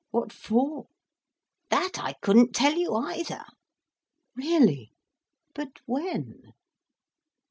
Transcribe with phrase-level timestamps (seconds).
[0.09, 0.87] What for?"
[1.69, 3.45] "That I couldn't tell you, either."
[4.35, 4.93] "Really!
[5.53, 6.53] But when?"